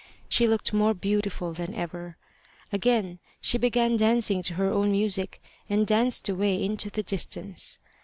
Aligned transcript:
She 0.27 0.47
looked 0.47 0.73
more 0.73 0.95
beautiful 0.95 1.53
than 1.53 1.75
ever. 1.75 2.17
Again 2.73 3.19
she 3.39 3.59
began 3.59 3.97
dancing 3.97 4.41
to 4.41 4.55
her 4.55 4.71
own 4.71 4.91
music, 4.93 5.39
and 5.69 5.85
danced 5.85 6.27
away 6.27 6.63
into 6.65 6.89
the 6.89 7.03
distance. 7.03 7.77